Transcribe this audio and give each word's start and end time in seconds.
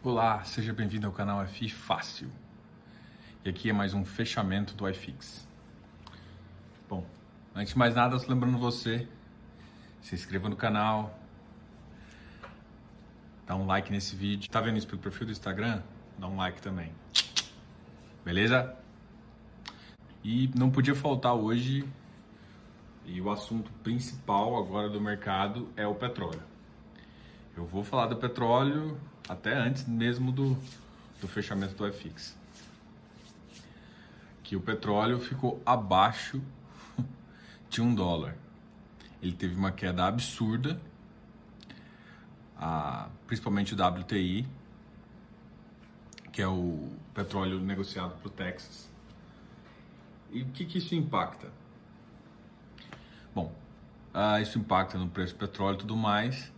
Olá, 0.00 0.44
seja 0.44 0.72
bem-vindo 0.72 1.08
ao 1.08 1.12
canal 1.12 1.44
FI 1.44 1.68
Fácil. 1.68 2.30
E 3.44 3.48
aqui 3.48 3.68
é 3.68 3.72
mais 3.72 3.94
um 3.94 4.04
fechamento 4.04 4.72
do 4.76 4.88
iFix. 4.88 5.44
Bom, 6.88 7.04
antes 7.52 7.72
de 7.72 7.78
mais 7.80 7.96
nada, 7.96 8.16
lembrando 8.28 8.56
você, 8.58 9.08
se 10.00 10.14
inscreva 10.14 10.48
no 10.48 10.54
canal, 10.54 11.18
dá 13.44 13.56
um 13.56 13.66
like 13.66 13.90
nesse 13.90 14.14
vídeo. 14.14 14.48
Tá 14.48 14.60
vendo 14.60 14.78
isso 14.78 14.86
pelo 14.86 15.02
perfil 15.02 15.26
do 15.26 15.32
Instagram? 15.32 15.82
Dá 16.16 16.28
um 16.28 16.36
like 16.36 16.62
também. 16.62 16.92
Beleza? 18.24 18.76
E 20.22 20.48
não 20.56 20.70
podia 20.70 20.94
faltar 20.94 21.34
hoje, 21.34 21.84
e 23.04 23.20
o 23.20 23.32
assunto 23.32 23.72
principal 23.82 24.56
agora 24.56 24.88
do 24.88 25.00
mercado 25.00 25.68
é 25.76 25.88
o 25.88 25.94
petróleo. 25.96 26.44
Eu 27.56 27.66
vou 27.66 27.82
falar 27.82 28.06
do 28.06 28.14
petróleo 28.14 28.96
até 29.28 29.54
antes 29.54 29.86
mesmo 29.86 30.32
do, 30.32 30.56
do 31.20 31.28
fechamento 31.28 31.74
do 31.74 31.92
FX. 31.92 32.36
Que 34.42 34.56
o 34.56 34.60
petróleo 34.60 35.20
ficou 35.20 35.62
abaixo 35.66 36.40
de 37.68 37.82
um 37.82 37.94
dólar. 37.94 38.34
Ele 39.20 39.32
teve 39.32 39.54
uma 39.54 39.70
queda 39.70 40.06
absurda, 40.06 40.80
a, 42.56 43.08
principalmente 43.26 43.74
o 43.74 43.76
WTI, 43.76 44.46
que 46.32 46.40
é 46.40 46.48
o 46.48 46.88
petróleo 47.12 47.60
negociado 47.60 48.16
para 48.18 48.28
o 48.28 48.30
Texas. 48.30 48.88
E 50.30 50.42
o 50.42 50.46
que, 50.46 50.64
que 50.64 50.78
isso 50.78 50.94
impacta? 50.94 51.50
Bom, 53.34 53.52
uh, 54.14 54.40
isso 54.40 54.58
impacta 54.58 54.96
no 54.96 55.08
preço 55.08 55.34
do 55.34 55.38
petróleo 55.38 55.74
e 55.74 55.78
tudo 55.78 55.96
mais, 55.96 56.52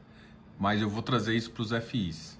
mas 0.58 0.80
eu 0.80 0.90
vou 0.90 1.02
trazer 1.02 1.34
isso 1.34 1.50
para 1.50 1.62
os 1.62 1.70
FIs. 1.84 2.39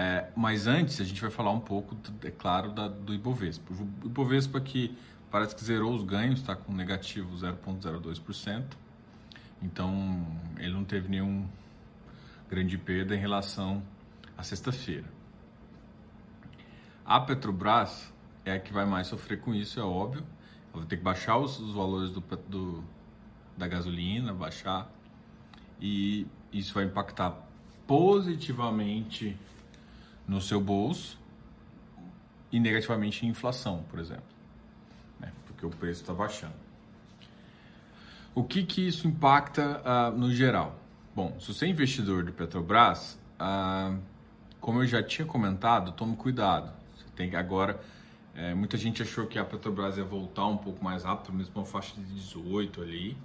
É, 0.00 0.28
mas 0.36 0.68
antes 0.68 1.00
a 1.00 1.04
gente 1.04 1.20
vai 1.20 1.28
falar 1.28 1.50
um 1.50 1.58
pouco, 1.58 1.96
é 2.22 2.30
claro, 2.30 2.70
da, 2.70 2.86
do 2.86 3.12
Ibovespa. 3.12 3.74
O 3.74 4.06
Ibovespa 4.06 4.60
que 4.60 4.96
parece 5.28 5.56
que 5.56 5.64
zerou 5.64 5.92
os 5.92 6.04
ganhos, 6.04 6.38
está 6.38 6.54
com 6.54 6.72
negativo 6.72 7.36
0,02%. 7.36 8.64
Então 9.60 10.24
ele 10.56 10.72
não 10.72 10.84
teve 10.84 11.08
nenhum 11.08 11.44
grande 12.48 12.78
perda 12.78 13.16
em 13.16 13.18
relação 13.18 13.82
à 14.36 14.44
sexta-feira. 14.44 15.06
A 17.04 17.18
Petrobras 17.18 18.12
é 18.44 18.52
a 18.52 18.60
que 18.60 18.72
vai 18.72 18.86
mais 18.86 19.08
sofrer 19.08 19.40
com 19.40 19.52
isso, 19.52 19.80
é 19.80 19.82
óbvio. 19.82 20.24
Ela 20.72 20.82
vai 20.82 20.86
ter 20.86 20.98
que 20.98 21.02
baixar 21.02 21.38
os, 21.38 21.58
os 21.58 21.74
valores 21.74 22.10
do, 22.12 22.20
do, 22.20 22.84
da 23.56 23.66
gasolina, 23.66 24.32
baixar 24.32 24.88
e 25.80 26.24
isso 26.52 26.72
vai 26.72 26.84
impactar 26.84 27.34
positivamente 27.84 29.36
no 30.28 30.40
seu 30.40 30.60
bolso 30.60 31.18
e 32.52 32.60
negativamente 32.60 33.26
inflação, 33.26 33.84
por 33.90 33.98
exemplo, 33.98 34.22
né? 35.18 35.32
porque 35.46 35.64
o 35.64 35.70
preço 35.70 36.02
está 36.02 36.12
baixando. 36.12 36.54
O 38.34 38.44
que, 38.44 38.64
que 38.64 38.86
isso 38.86 39.08
impacta 39.08 39.82
uh, 39.82 40.16
no 40.16 40.32
geral? 40.32 40.78
Bom, 41.16 41.36
se 41.40 41.52
você 41.52 41.66
é 41.66 41.68
investidor 41.68 42.22
do 42.22 42.32
Petrobras, 42.32 43.18
uh, 43.40 43.98
como 44.60 44.82
eu 44.82 44.86
já 44.86 45.02
tinha 45.02 45.26
comentado, 45.26 45.92
tome 45.92 46.14
cuidado. 46.14 46.70
Você 46.94 47.06
tem 47.16 47.34
agora. 47.34 47.80
É, 48.34 48.54
muita 48.54 48.76
gente 48.76 49.02
achou 49.02 49.26
que 49.26 49.36
a 49.36 49.44
Petrobras 49.44 49.96
ia 49.96 50.04
voltar 50.04 50.46
um 50.46 50.56
pouco 50.56 50.84
mais 50.84 51.02
rápido, 51.02 51.32
mesmo 51.32 51.52
uma 51.56 51.64
faixa 51.64 51.92
de 51.96 52.02
18 52.02 52.80
ali. 52.82 53.16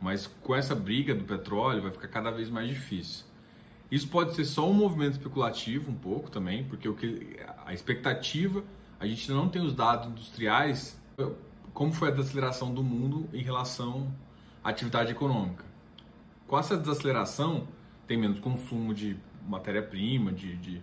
Mas 0.00 0.28
com 0.28 0.54
essa 0.54 0.74
briga 0.76 1.12
do 1.14 1.24
petróleo 1.24 1.82
vai 1.82 1.90
ficar 1.90 2.08
cada 2.08 2.30
vez 2.30 2.48
mais 2.48 2.68
difícil. 2.68 3.24
Isso 3.92 4.08
pode 4.08 4.34
ser 4.34 4.46
só 4.46 4.66
um 4.70 4.72
movimento 4.72 5.12
especulativo 5.12 5.90
um 5.90 5.94
pouco 5.94 6.30
também, 6.30 6.64
porque 6.64 6.88
o 6.88 6.94
que 6.94 7.36
a 7.66 7.74
expectativa, 7.74 8.64
a 8.98 9.06
gente 9.06 9.30
não 9.30 9.50
tem 9.50 9.60
os 9.60 9.74
dados 9.74 10.08
industriais, 10.08 10.98
como 11.74 11.92
foi 11.92 12.08
a 12.08 12.10
desaceleração 12.10 12.72
do 12.72 12.82
mundo 12.82 13.28
em 13.34 13.42
relação 13.42 14.10
à 14.64 14.70
atividade 14.70 15.12
econômica. 15.12 15.62
Com 16.48 16.58
essa 16.58 16.74
desaceleração, 16.74 17.68
tem 18.06 18.16
menos 18.16 18.40
consumo 18.40 18.94
de 18.94 19.14
matéria-prima, 19.46 20.32
de, 20.32 20.56
de 20.56 20.82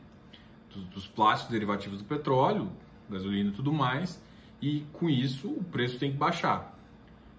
dos, 0.71 0.83
dos 0.89 1.07
plásticos 1.07 1.51
derivativos 1.51 1.97
do 1.97 2.05
petróleo, 2.05 2.69
gasolina 3.09 3.49
e 3.49 3.53
tudo 3.53 3.73
mais, 3.73 4.21
e 4.61 4.85
com 4.93 5.09
isso 5.09 5.47
o 5.49 5.63
preço 5.63 5.97
tem 5.97 6.11
que 6.11 6.17
baixar. 6.17 6.77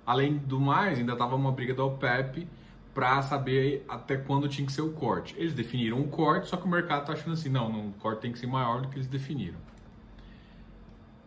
Além 0.04 0.36
do 0.36 0.58
mais, 0.58 0.98
ainda 0.98 1.12
estava 1.12 1.36
uma 1.36 1.52
briga 1.52 1.74
da 1.74 1.84
OPEP 1.84 2.48
para 2.94 3.22
saber 3.22 3.84
até 3.88 4.16
quando 4.16 4.48
tinha 4.48 4.66
que 4.66 4.72
ser 4.72 4.82
o 4.82 4.92
corte. 4.92 5.34
Eles 5.38 5.54
definiram 5.54 6.00
o 6.00 6.08
corte, 6.08 6.48
só 6.48 6.56
que 6.56 6.64
o 6.64 6.68
mercado 6.68 7.02
está 7.02 7.12
achando 7.12 7.32
assim, 7.32 7.48
não, 7.48 7.88
o 7.88 7.92
corte 7.94 8.20
tem 8.20 8.32
que 8.32 8.38
ser 8.38 8.46
maior 8.46 8.82
do 8.82 8.88
que 8.88 8.96
eles 8.96 9.06
definiram. 9.06 9.58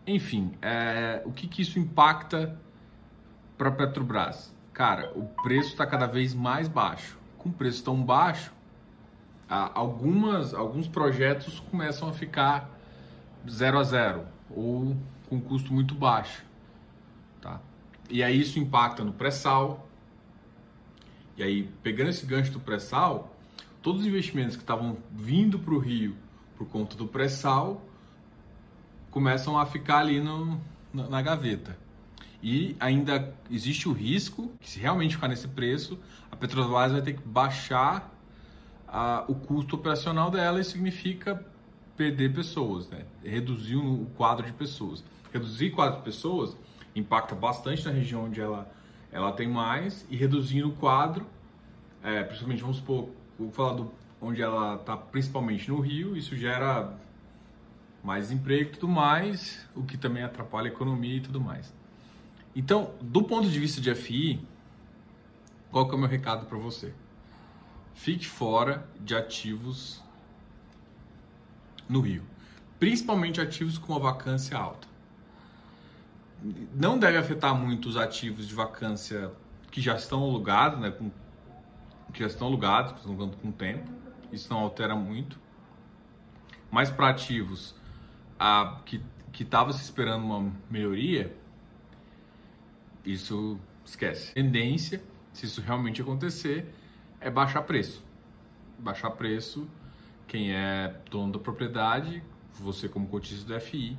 Enfim, 0.06 0.53
é, 0.62 1.22
o 1.25 1.31
que, 1.31 1.47
que 1.47 1.62
isso 1.62 1.79
impacta 1.79 2.59
para 3.57 3.69
a 3.69 3.72
Petrobras? 3.72 4.53
Cara, 4.73 5.12
o 5.16 5.25
preço 5.44 5.69
está 5.69 5.85
cada 5.85 6.06
vez 6.06 6.34
mais 6.34 6.68
baixo. 6.68 7.18
Com 7.38 7.52
preço 7.52 7.84
tão 7.84 8.02
baixo, 8.03 8.52
algumas, 9.47 10.53
alguns 10.53 10.88
projetos 10.88 11.59
começam 11.59 12.09
a 12.09 12.13
ficar 12.13 12.69
zero 13.50 13.78
a 13.78 13.84
zero 13.84 14.25
ou 14.50 14.96
com 15.29 15.40
custo 15.40 15.73
muito 15.73 15.94
baixo. 15.94 16.44
Tá? 17.41 17.59
E 18.09 18.23
aí 18.23 18.40
isso 18.40 18.59
impacta 18.59 19.03
no 19.03 19.13
pré-sal. 19.13 19.88
E 21.38 21.44
aí, 21.44 21.69
pegando 21.81 22.09
esse 22.09 22.25
gancho 22.25 22.51
do 22.51 22.59
pré-sal, 22.59 23.35
todos 23.81 24.01
os 24.01 24.07
investimentos 24.07 24.55
que 24.55 24.63
estavam 24.63 24.97
vindo 25.11 25.57
para 25.59 25.73
o 25.73 25.79
Rio 25.79 26.16
por 26.57 26.67
conta 26.67 26.95
do 26.95 27.07
pré-sal 27.07 27.83
começam 29.09 29.57
a 29.57 29.66
ficar 29.66 29.99
ali 29.99 30.19
no, 30.19 30.59
na, 30.93 31.07
na 31.09 31.22
gaveta. 31.22 31.77
E 32.41 32.75
ainda 32.79 33.33
existe 33.49 33.88
o 33.88 33.93
risco 33.93 34.51
que, 34.59 34.69
se 34.69 34.79
realmente 34.79 35.16
ficar 35.16 35.27
nesse 35.27 35.47
preço, 35.47 35.97
a 36.29 36.35
Petrobras 36.35 36.91
vai 36.91 37.01
ter 37.01 37.13
que 37.13 37.25
baixar 37.25 38.11
a, 38.88 39.23
o 39.27 39.35
custo 39.35 39.75
operacional 39.75 40.29
dela 40.29 40.59
e 40.59 40.63
significa 40.63 41.43
perder 41.95 42.33
pessoas, 42.33 42.89
né? 42.89 43.05
reduzir 43.23 43.77
o 43.77 44.07
quadro 44.17 44.45
de 44.45 44.51
pessoas. 44.53 45.03
Reduzir 45.31 45.69
o 45.69 45.72
quadro 45.72 45.99
de 45.99 46.03
pessoas 46.03 46.55
impacta 46.95 47.33
bastante 47.33 47.85
na 47.85 47.91
região 47.91 48.25
onde 48.25 48.41
ela, 48.41 48.69
ela 49.13 49.31
tem 49.31 49.47
mais 49.47 50.06
e 50.09 50.18
reduzindo 50.18 50.69
o 50.69 50.74
quadro, 50.74 51.25
é, 52.03 52.24
principalmente 52.24 52.62
vamos 52.62 52.78
supor, 52.78 53.09
vou 53.38 53.51
falar 53.51 53.74
do, 53.74 53.91
onde 54.19 54.41
ela 54.41 54.75
está 54.75 54.97
principalmente 54.97 55.69
no 55.69 55.79
Rio, 55.79 56.18
isso 56.18 56.35
gera 56.35 56.97
mais 58.03 58.31
emprego 58.31 58.72
e 58.72 58.73
tudo 58.73 58.88
mais, 58.88 59.66
o 59.75 59.84
que 59.84 59.97
também 59.97 60.23
atrapalha 60.23 60.69
a 60.69 60.73
economia 60.73 61.18
e 61.18 61.22
tudo 61.22 61.40
mais. 61.40 61.72
Então, 62.56 62.91
do 63.00 63.23
ponto 63.23 63.47
de 63.47 63.59
vista 63.59 63.79
de 63.79 63.94
FI, 63.94 64.46
qual 65.72 65.88
que 65.88 65.94
é 65.94 65.96
o 65.96 66.00
meu 66.00 66.09
recado 66.09 66.47
para 66.47 66.57
você? 66.57 66.91
Fique 67.94 68.28
fora 68.28 68.88
de 69.00 69.16
ativos 69.16 70.03
no 71.88 72.02
Rio, 72.02 72.23
principalmente 72.79 73.40
ativos 73.40 73.78
com 73.78 73.94
uma 73.94 74.00
vacância 74.00 74.57
alta 74.57 74.92
não 76.73 76.97
deve 76.97 77.17
afetar 77.17 77.55
muito 77.55 77.87
os 77.87 77.97
ativos 77.97 78.47
de 78.47 78.53
vacância 78.53 79.31
que 79.71 79.81
já 79.81 79.95
estão 79.95 80.21
alugados, 80.23 80.79
né, 80.79 80.91
com, 80.91 81.09
que 82.11 82.19
já 82.19 82.27
estão 82.27 82.47
alugados, 82.47 82.93
estão 82.97 83.15
com 83.15 83.49
o 83.49 83.53
tempo. 83.53 83.89
Isso 84.31 84.51
não 84.51 84.59
altera 84.59 84.95
muito. 84.95 85.39
Mas 86.69 86.89
para 86.89 87.09
ativos 87.09 87.75
a, 88.39 88.79
que 88.83 89.01
estava 89.39 89.71
se 89.73 89.81
esperando 89.81 90.25
uma 90.25 90.51
melhoria, 90.69 91.35
isso 93.05 93.59
esquece. 93.85 94.33
Tendência, 94.33 95.03
se 95.31 95.45
isso 95.45 95.61
realmente 95.61 96.01
acontecer, 96.01 96.73
é 97.19 97.29
baixar 97.29 97.61
preço. 97.63 98.03
Baixar 98.78 99.11
preço, 99.11 99.67
quem 100.28 100.51
é 100.51 100.99
dono 101.09 101.34
da 101.34 101.39
propriedade, 101.39 102.23
você 102.53 102.87
como 102.89 103.07
cotista 103.07 103.53
do 103.53 103.59
FI, 103.59 103.97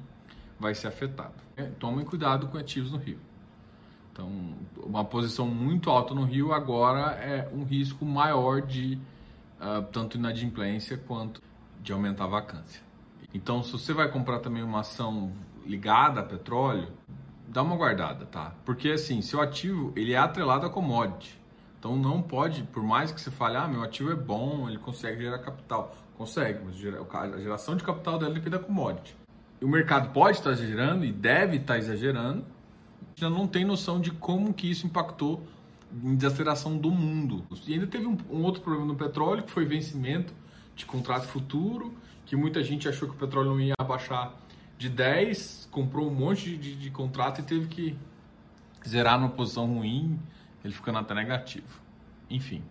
vai 0.65 0.75
ser 0.75 0.89
afetado. 0.89 1.35
É, 1.59 1.65
tomem 1.79 2.07
cuidado 2.07 2.49
com 2.49 2.57
ativos 2.57 2.91
no 2.91 2.97
Rio. 2.97 3.19
Então, 4.11 4.31
uma 4.83 5.05
posição 5.05 5.47
muito 5.47 5.91
alta 5.91 6.15
no 6.15 6.25
Rio 6.25 6.55
agora 6.55 7.13
é 7.17 7.47
um 7.53 7.65
risco 7.65 8.03
maior 8.07 8.63
de 8.63 8.99
uh, 9.61 9.83
tanto 9.93 10.17
inadimplência 10.17 10.97
quanto 10.97 11.43
de 11.83 11.93
aumentar 11.93 12.25
a 12.25 12.29
vacância. 12.29 12.81
Então, 13.35 13.63
se 13.63 13.73
você 13.73 13.93
vai 13.93 14.11
comprar 14.11 14.39
também 14.39 14.63
uma 14.63 14.81
ação 14.81 15.33
ligada 15.67 16.21
a 16.21 16.25
petróleo, 16.25 16.89
dá 17.47 17.63
uma 17.63 17.77
guardada, 17.77 18.25
tá? 18.25 18.55
Porque 18.65 18.89
assim, 18.89 19.21
seu 19.21 19.43
ativo 19.43 19.93
ele 19.95 20.15
é 20.15 20.17
atrelado 20.17 20.65
a 20.65 20.71
commodity. 20.71 21.39
Então 21.79 21.95
não 21.95 22.23
pode, 22.23 22.63
por 22.63 22.83
mais 22.83 23.13
que 23.13 23.21
você 23.21 23.31
fale, 23.31 23.59
ah, 23.59 23.69
meu 23.69 23.83
ativo 23.83 24.11
é 24.11 24.17
bom, 24.17 24.67
ele 24.67 24.79
consegue 24.79 25.21
gerar 25.21 25.41
capital. 25.41 25.95
Consegue, 26.17 26.61
mas 26.65 26.77
a 26.77 27.39
geração 27.39 27.77
de 27.77 27.85
capital 27.85 28.19
dela 28.19 28.33
depende 28.33 28.57
da 28.57 28.59
commodity 28.59 29.15
o 29.65 29.69
mercado 29.69 30.13
pode 30.13 30.37
estar 30.37 30.53
exagerando 30.53 31.07
e 31.07 31.11
deve 31.11 31.57
estar 31.57 31.79
exagerando, 31.79 32.45
gente 33.17 33.31
não 33.31 33.47
tem 33.47 33.65
noção 33.65 33.99
de 33.99 34.11
como 34.11 34.53
que 34.53 34.71
isso 34.71 34.87
impactou 34.87 35.43
em 35.91 36.15
desaceleração 36.17 36.77
do 36.77 36.91
mundo. 36.91 37.47
E 37.67 37.73
ainda 37.73 37.87
teve 37.87 38.07
um, 38.07 38.19
um 38.31 38.43
outro 38.43 38.61
problema 38.61 38.87
no 38.87 38.95
petróleo, 38.95 39.43
que 39.43 39.51
foi 39.51 39.65
vencimento 39.65 40.35
de 40.77 40.85
contrato 40.85 41.27
futuro, 41.29 41.95
que 42.27 42.37
muita 42.37 42.63
gente 42.63 42.87
achou 42.89 43.09
que 43.09 43.15
o 43.15 43.19
petróleo 43.19 43.51
não 43.51 43.61
ia 43.61 43.75
abaixar 43.79 44.35
de 44.77 44.91
10, 44.91 45.69
comprou 45.71 46.11
um 46.11 46.15
monte 46.15 46.51
de, 46.51 46.57
de, 46.59 46.77
de 46.77 46.91
contrato 46.91 47.41
e 47.41 47.45
teve 47.45 47.67
que 47.69 47.97
zerar 48.87 49.19
numa 49.19 49.31
posição 49.31 49.67
ruim, 49.67 50.19
ele 50.63 50.75
ficando 50.75 50.99
até 50.99 51.15
negativo. 51.15 51.81
Enfim, 52.29 52.63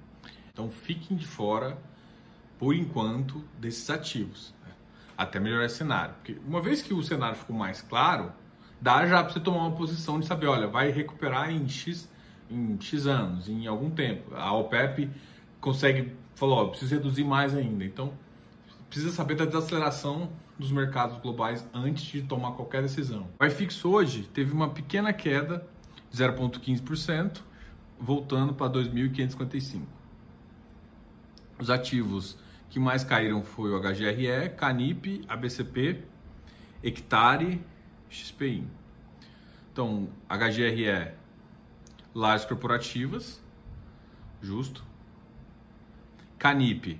então 0.52 0.70
fiquem 0.70 1.18
de 1.18 1.26
fora, 1.26 1.76
por 2.60 2.76
enquanto, 2.76 3.44
desses 3.60 3.90
ativos? 3.90 4.54
Até 5.18 5.40
melhorar 5.40 5.66
esse 5.66 5.78
cenário. 5.78 6.16
Porque 6.16 6.38
uma 6.46 6.62
vez 6.62 6.82
que 6.82 6.94
o 6.94 7.04
cenário 7.04 7.36
ficou 7.36 7.56
mais 7.56 7.82
claro, 7.82 8.32
dá 8.82 9.06
já 9.08 9.24
para 9.24 9.34
você 9.34 9.40
tomar 9.40 9.60
uma 9.60 9.76
posição 9.76 10.20
de 10.20 10.26
saber, 10.26 10.48
olha, 10.48 10.68
vai 10.68 10.92
recuperar 10.92 11.52
em 11.52 11.68
X, 11.68 12.10
em 12.50 12.80
X 12.80 13.08
anos, 13.08 13.48
em 13.48 13.68
algum 13.68 13.90
tempo. 13.90 14.36
A 14.36 14.52
OPEP 14.54 15.10
consegue, 15.62 16.14
falou, 16.36 16.58
ó, 16.58 16.66
precisa 16.66 16.96
reduzir 16.96 17.24
mais 17.24 17.56
ainda. 17.56 17.86
Então, 17.86 18.14
precisa 18.90 19.12
saber 19.12 19.36
da 19.36 19.46
desaceleração 19.46 20.30
dos 20.58 20.72
mercados 20.72 21.18
globais 21.18 21.68
antes 21.74 22.04
de 22.04 22.22
tomar 22.22 22.52
qualquer 22.52 22.82
decisão. 22.82 23.28
O 23.40 23.46
IFIX 23.46 23.86
hoje 23.86 24.24
teve 24.34 24.54
uma 24.54 24.70
pequena 24.70 25.12
queda 25.12 25.66
de 26.12 26.18
0,15%, 26.24 27.40
voltando 28.00 28.54
para 28.54 28.72
2.555. 28.72 29.82
Os 31.60 31.70
ativos 31.70 32.38
que 32.74 32.80
mais 32.80 33.04
caíram 33.04 33.44
foi 33.44 33.70
o 33.70 33.80
HGRE, 33.80 34.50
Canip, 34.58 35.24
ABCP, 35.28 36.04
Hectare, 36.84 37.62
XPI. 38.10 38.68
Então, 39.72 40.10
HGRE, 40.28 41.14
lajes 42.16 42.48
corporativas, 42.48 43.40
justo. 44.42 44.84
Canip, 46.40 47.00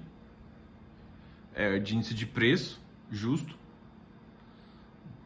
é, 1.56 1.80
de 1.80 1.96
índice 1.96 2.14
de 2.14 2.28
preço, 2.28 2.80
justo. 3.10 3.58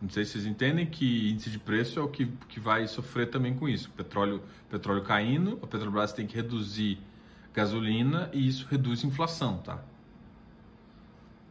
Não 0.01 0.09
sei 0.09 0.23
se 0.23 0.31
vocês 0.31 0.45
entendem 0.45 0.85
que 0.85 1.29
índice 1.29 1.49
de 1.49 1.59
preço 1.59 1.99
é 1.99 2.01
o 2.01 2.07
que, 2.07 2.25
que 2.47 2.61
vai 2.61 2.87
sofrer 2.87 3.29
também 3.29 3.53
com 3.53 3.67
isso. 3.67 3.89
Petróleo, 3.89 4.41
petróleo 4.69 5.03
caindo, 5.03 5.59
a 5.61 5.67
Petrobras 5.67 6.13
tem 6.13 6.25
que 6.25 6.37
reduzir 6.37 6.99
gasolina 7.53 8.29
e 8.31 8.47
isso 8.47 8.65
reduz 8.69 9.03
inflação, 9.03 9.57
tá? 9.57 9.83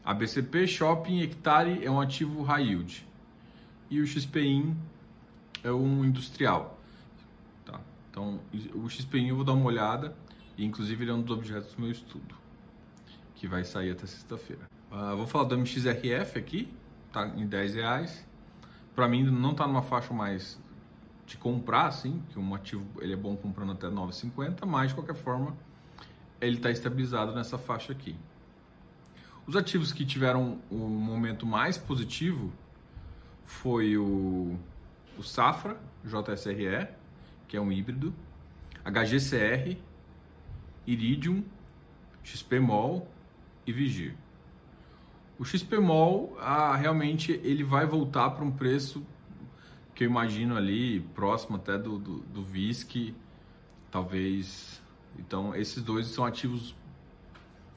A 0.07 0.15
BCP 0.15 0.69
Shopping 0.69 1.21
Hectare 1.21 1.85
é 1.85 1.91
um 1.91 2.01
ativo 2.01 2.41
high 2.45 2.63
yield 2.63 3.05
e 3.91 4.01
o 4.01 4.07
XPIN 4.07 4.77
é 5.65 5.73
um 5.73 6.05
industrial, 6.05 6.79
tá? 7.65 7.81
Então, 8.09 8.39
o 8.73 8.89
XPIN 8.89 9.27
eu 9.27 9.35
vou 9.35 9.45
dar 9.45 9.55
uma 9.55 9.67
olhada 9.67 10.17
e 10.57 10.65
inclusive 10.65 11.03
ele 11.03 11.11
é 11.11 11.15
um 11.15 11.23
dos 11.23 11.37
objetos 11.37 11.75
do 11.75 11.83
meu 11.83 11.91
estudo 11.91 12.37
que 13.35 13.49
vai 13.49 13.65
sair 13.65 13.91
até 13.91 14.07
sexta-feira. 14.07 14.63
Uh, 14.93 15.17
vou 15.17 15.27
falar 15.27 15.43
do 15.43 15.59
MXRF 15.59 16.39
aqui, 16.39 16.73
tá 17.13 17.27
em 17.27 17.45
10 17.45 17.75
reais. 17.75 18.25
Para 18.95 19.09
mim 19.09 19.25
não 19.25 19.51
está 19.51 19.67
numa 19.67 19.83
faixa 19.83 20.15
mais 20.15 20.57
de 21.27 21.37
comprar, 21.37 21.87
assim, 21.87 22.23
que 22.29 22.39
um 22.39 22.55
ativo 22.55 22.87
ele 23.03 23.13
é 23.13 23.17
bom 23.17 23.37
comprando 23.37 23.73
até 23.73 23.89
9,50, 23.89 24.67
mas 24.67 24.91
de 24.91 24.95
qualquer 24.95 25.17
forma 25.17 25.57
ele 26.41 26.59
está 26.59 26.71
estabilizado 26.71 27.35
nessa 27.35 27.59
faixa 27.59 27.91
aqui. 27.91 28.15
Os 29.47 29.55
ativos 29.57 29.93
que 29.93 30.05
tiveram 30.05 30.61
o 30.71 30.77
um 30.77 30.89
momento 30.89 31.47
mais 31.47 31.79
positivo 31.79 32.53
foi 33.45 33.97
o, 33.97 34.59
o 35.17 35.23
Safra, 35.23 35.81
JSRE, 36.05 36.89
que 37.47 37.57
é 37.57 37.61
um 37.61 37.71
híbrido, 37.71 38.13
HGCR, 38.85 39.77
Iridium, 40.87 41.45
XPMOL 42.25 43.09
e 43.67 43.73
Vigir. 43.73 44.17
O 45.39 45.45
XPMOL, 45.45 46.37
ah, 46.41 46.75
realmente, 46.75 47.33
ele 47.45 47.63
vai 47.63 47.87
voltar 47.87 48.31
para 48.31 48.45
um 48.45 48.51
preço 48.51 49.07
que 49.95 50.05
eu 50.05 50.09
imagino 50.09 50.57
ali, 50.57 51.01
próximo 51.15 51.57
até 51.57 51.79
do, 51.79 51.99
do, 51.99 52.19
do 52.21 52.43
VISC, 52.43 53.15
talvez 53.91 54.83
então, 55.19 55.55
esses 55.55 55.83
dois 55.83 56.07
são 56.07 56.25
ativos 56.25 56.75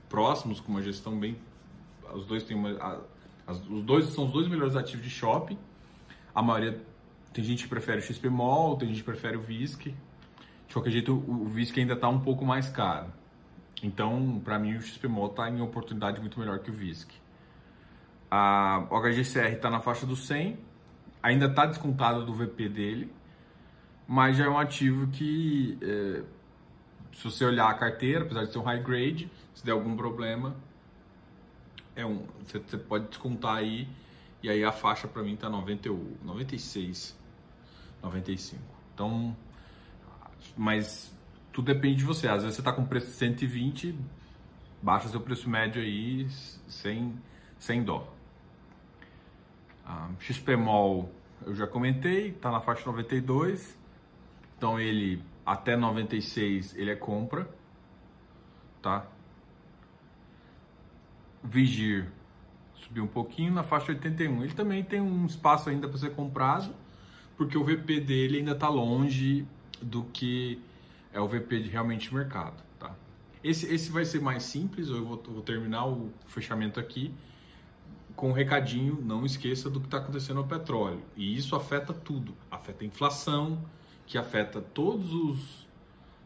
próximos, 0.08 0.60
com 0.60 0.72
uma 0.72 0.82
gestão 0.82 1.18
bem. 1.18 1.38
Os 2.14 2.26
dois 2.26 2.44
têm 2.44 2.58
uma. 2.58 2.72
A, 2.72 3.00
as, 3.48 3.58
os 3.68 3.84
dois 3.84 4.06
são 4.06 4.26
os 4.26 4.32
dois 4.32 4.48
melhores 4.48 4.76
ativos 4.76 5.04
de 5.04 5.10
shopping. 5.10 5.58
A 6.34 6.42
maioria. 6.42 6.82
Tem 7.34 7.44
gente 7.44 7.64
que 7.64 7.70
prefere 7.70 8.00
o 8.00 8.02
XP 8.02 8.28
Mall, 8.30 8.76
tem 8.78 8.88
gente 8.88 9.00
que 9.00 9.04
prefere 9.04 9.38
o 9.38 9.42
VISC. 9.42 9.94
De 10.68 10.74
qualquer 10.74 10.92
jeito, 10.92 11.14
o, 11.14 11.44
o 11.44 11.46
VISC 11.46 11.80
ainda 11.80 11.94
está 11.94 12.10
um 12.10 12.20
pouco 12.20 12.44
mais 12.46 12.70
caro. 12.70 13.08
Então, 13.82 14.42
para 14.44 14.60
mim, 14.60 14.76
o 14.76 14.82
XP 14.82 15.08
Mall 15.08 15.28
está 15.28 15.50
em 15.50 15.62
oportunidade 15.62 16.20
muito 16.20 16.40
melhor 16.40 16.60
que 16.60 16.70
o 16.70 16.74
VISC. 16.74 17.12
A, 18.30 18.86
o 18.90 19.00
HGCR 19.00 19.54
está 19.54 19.70
na 19.70 19.80
faixa 19.80 20.06
do 20.06 20.16
100, 20.16 20.60
ainda 21.22 21.46
está 21.46 21.66
descontado 21.66 22.26
do 22.26 22.34
VP 22.34 22.70
dele, 22.70 23.14
mas 24.08 24.38
já 24.38 24.46
é 24.46 24.50
um 24.50 24.58
ativo 24.58 25.08
que. 25.08 25.78
É, 25.82 26.24
se 27.14 27.24
você 27.24 27.44
olhar 27.44 27.70
a 27.70 27.74
carteira, 27.74 28.24
apesar 28.24 28.46
de 28.46 28.52
ser 28.52 28.60
um 28.60 28.64
high 28.64 28.82
grade, 28.82 29.30
se 29.54 29.66
der 29.66 29.72
algum 29.72 29.96
problema, 29.96 30.56
é 32.00 32.06
um, 32.06 32.26
você, 32.46 32.78
pode 32.78 33.08
descontar 33.08 33.58
aí 33.58 33.88
e 34.42 34.50
aí 34.50 34.64
a 34.64 34.72
faixa 34.72 35.08
para 35.08 35.22
mim 35.22 35.36
tá 35.36 35.50
90, 35.50 35.90
96, 36.24 37.18
95. 38.02 38.62
Então, 38.94 39.36
mas 40.56 41.14
tudo 41.52 41.74
depende 41.74 41.98
de 41.98 42.06
você. 42.06 42.28
Às 42.28 42.44
vezes 42.44 42.56
você 42.56 42.62
tá 42.62 42.72
com 42.72 42.86
preço 42.86 43.08
de 43.08 43.14
120, 43.14 43.96
baixa 44.82 45.10
seu 45.10 45.20
preço 45.20 45.50
médio 45.50 45.82
aí 45.82 46.28
sem, 46.68 47.14
sem 47.58 47.84
dó. 47.84 48.08
Ah, 49.86 50.10
XPMOL 50.20 51.12
eu 51.46 51.56
já 51.56 51.68
comentei, 51.68 52.32
tá 52.34 52.52
na 52.52 52.62
faixa 52.62 52.86
92. 52.86 53.78
Então 54.58 54.80
ele 54.80 55.22
até 55.46 55.76
96 55.76 56.76
ele 56.76 56.92
é 56.92 56.96
compra, 56.96 57.50
tá? 58.82 59.06
Vigir 61.44 62.12
subiu 62.76 63.04
um 63.04 63.08
pouquinho 63.08 63.54
na 63.54 63.64
faixa 63.64 63.92
81. 63.92 64.44
Ele 64.44 64.54
também 64.54 64.84
tem 64.84 65.00
um 65.00 65.26
espaço 65.26 65.70
ainda 65.70 65.88
para 65.88 65.98
ser 65.98 66.12
comprado, 66.16 66.74
porque 67.38 67.58
o 67.58 67.64
VP 67.64 68.00
dele 68.02 68.40
ainda 68.40 68.52
está 68.52 68.68
longe 68.68 69.46
do 69.82 70.04
que 70.04 70.62
é 71.14 71.20
o 71.20 71.28
VP 71.28 71.62
de 71.62 71.70
realmente 71.70 72.14
mercado, 72.14 72.62
tá? 72.78 72.96
Esse, 73.44 73.74
esse 73.74 73.92
vai 73.92 74.06
ser 74.06 74.22
mais 74.22 74.44
simples, 74.44 74.90
eu 74.90 75.04
vou, 75.04 75.22
vou 75.28 75.42
terminar 75.42 75.88
o 75.88 76.12
fechamento 76.28 76.80
aqui 76.80 77.14
com 78.16 78.32
um 78.32 78.34
recadinho, 78.34 79.00
não 79.02 79.26
esqueça 79.26 79.70
do 79.70 79.80
que 79.80 79.88
está 79.88 79.98
acontecendo 79.98 80.38
no 80.38 80.48
petróleo. 80.48 81.02
E 81.16 81.38
isso 81.38 81.56
afeta 81.56 81.94
tudo, 81.94 82.34
afeta 82.52 82.84
a 82.84 82.88
inflação, 82.88 83.64
que 84.06 84.18
afeta 84.18 84.60
todos 84.60 85.14
os, 85.14 85.68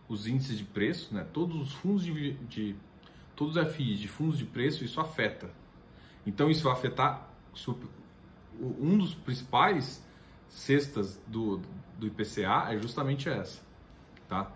os 0.09 0.25
índices 0.25 0.57
de 0.57 0.63
preço, 0.63 1.13
né? 1.13 1.23
todos 1.31 1.55
os 1.55 1.71
fundos 1.71 2.03
de, 2.03 2.33
de 2.49 2.75
todos 3.35 3.55
os 3.55 3.73
FIs 3.73 3.99
de 3.99 4.07
fundos 4.07 4.37
de 4.37 4.45
preço, 4.45 4.83
isso 4.83 4.99
afeta. 4.99 5.49
Então 6.25 6.49
isso 6.49 6.63
vai 6.63 6.73
afetar 6.73 7.29
um 8.59 8.97
dos 8.97 9.13
principais 9.13 10.03
cestas 10.47 11.19
do, 11.27 11.61
do 11.97 12.07
IPCA 12.07 12.67
é 12.69 12.77
justamente 12.77 13.27
essa, 13.27 13.61
tá? 14.27 14.51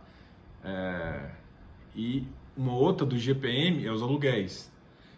É, 0.64 1.32
e 1.96 2.28
uma 2.56 2.74
outra 2.74 3.06
do 3.06 3.18
GPM 3.18 3.86
é 3.86 3.92
os 3.92 4.02
aluguéis. 4.02 4.72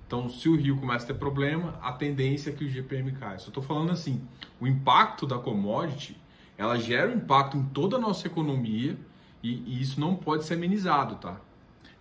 Então, 0.05 0.27
se 0.27 0.49
o 0.49 0.55
Rio 0.55 0.77
começa 0.77 1.05
a 1.05 1.07
ter 1.07 1.19
problema, 1.19 1.77
a 1.81 1.91
tendência 1.91 2.49
é 2.49 2.53
que 2.53 2.65
o 2.65 2.69
GPM 2.69 3.11
caia. 3.11 3.37
Só 3.37 3.49
estou 3.49 3.61
falando 3.61 3.91
assim, 3.91 4.27
o 4.59 4.65
impacto 4.65 5.27
da 5.27 5.37
commodity 5.37 6.19
ela 6.57 6.77
gera 6.77 7.11
um 7.11 7.15
impacto 7.15 7.55
em 7.55 7.63
toda 7.65 7.97
a 7.97 7.99
nossa 7.99 8.27
economia 8.27 8.97
e, 9.41 9.53
e 9.65 9.81
isso 9.81 9.99
não 9.99 10.15
pode 10.15 10.45
ser 10.45 10.55
amenizado, 10.55 11.15
tá? 11.15 11.39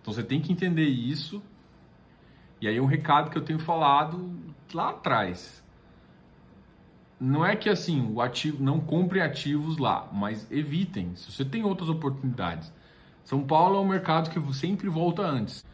Então 0.01 0.13
você 0.13 0.23
tem 0.23 0.41
que 0.41 0.51
entender 0.51 0.85
isso. 0.85 1.41
E 2.61 2.67
aí 2.67 2.79
um 2.79 2.85
recado 2.85 3.29
que 3.29 3.37
eu 3.37 3.43
tenho 3.43 3.59
falado 3.59 4.33
lá 4.73 4.89
atrás. 4.89 5.63
Não 7.19 7.45
é 7.45 7.55
que 7.55 7.69
assim, 7.69 8.11
o 8.13 8.21
ativo 8.21 8.63
não 8.63 8.79
compre 8.79 9.21
ativos 9.21 9.77
lá, 9.77 10.07
mas 10.11 10.49
evitem. 10.51 11.15
Se 11.15 11.31
você 11.31 11.43
tem 11.43 11.63
outras 11.63 11.89
oportunidades. 11.89 12.71
São 13.23 13.45
Paulo 13.45 13.77
é 13.77 13.79
um 13.79 13.87
mercado 13.87 14.29
que 14.29 14.53
sempre 14.53 14.89
volta 14.89 15.21
antes. 15.21 15.65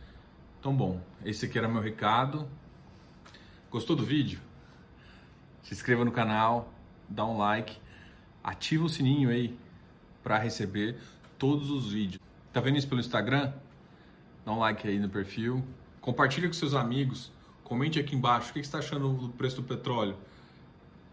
Então, 0.60 0.76
bom, 0.76 1.00
esse 1.24 1.46
aqui 1.46 1.58
era 1.58 1.68
meu 1.68 1.82
recado. 1.82 2.48
Gostou 3.70 3.96
do 3.96 4.04
vídeo? 4.04 4.42
Se 5.62 5.74
inscreva 5.74 6.04
no 6.04 6.12
canal, 6.12 6.74
dá 7.08 7.26
um 7.26 7.38
like 7.38 7.78
ativa 8.46 8.86
o 8.86 8.90
sininho 8.90 9.30
aí 9.30 9.58
para 10.24 10.38
receber 10.38 10.98
todos 11.38 11.70
os 11.70 11.92
vídeos. 11.92 12.22
Tá 12.54 12.62
vendo 12.62 12.78
isso 12.78 12.88
pelo 12.88 13.00
Instagram? 13.00 13.54
Dá 14.46 14.54
um 14.54 14.60
like 14.60 14.88
aí 14.88 15.00
no 15.00 15.10
perfil, 15.10 15.66
compartilha 16.02 16.48
com 16.48 16.54
seus 16.54 16.74
amigos, 16.74 17.32
comente 17.64 18.00
aqui 18.00 18.16
embaixo 18.16 18.52
o 18.52 18.54
que 18.54 18.60
você 18.60 18.66
está 18.68 18.80
achando 18.80 19.14
do 19.14 19.30
preço 19.34 19.58
do 19.58 19.64
petróleo. 19.64 20.18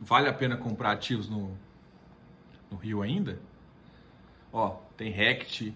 Vale 0.01 0.29
a 0.29 0.33
pena 0.35 0.57
comprar 0.57 0.93
ativos 0.93 1.29
no, 1.29 1.57
no 2.71 2.77
Rio 2.77 3.03
ainda? 3.03 3.41
Ó, 4.53 4.71
tem 4.97 5.11
Rect, 5.11 5.75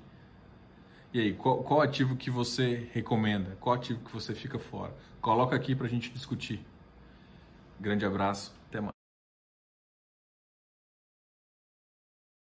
E 1.13 1.21
aí, 1.21 1.35
qual, 1.35 1.63
qual 1.65 1.81
ativo 1.81 2.17
que 2.17 2.31
você 2.31 2.89
recomenda? 2.93 3.57
Qual 3.61 3.75
ativo 3.75 4.01
que 4.05 4.13
você 4.13 4.35
fica 4.35 4.59
fora? 4.59 4.95
Coloca 5.21 5.57
aqui 5.57 5.75
para 5.75 5.87
a 5.87 5.91
gente 5.91 6.11
discutir. 6.13 6.65
Grande 7.81 8.05
abraço, 8.07 8.55
até 8.69 8.81
mais. 8.81 8.96